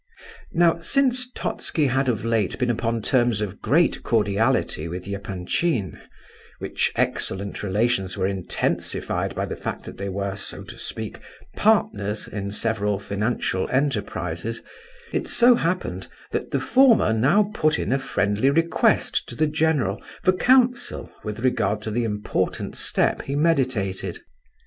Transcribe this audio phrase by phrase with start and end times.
[0.51, 5.99] Now, since Totski had, of late, been upon terms of great cordiality with Epanchin,
[6.57, 11.19] which excellent relations were intensified by the fact that they were, so to speak,
[11.55, 14.63] partners in several financial enterprises,
[15.13, 20.01] it so happened that the former now put in a friendly request to the general
[20.23, 24.17] for counsel with regard to the important step he meditated.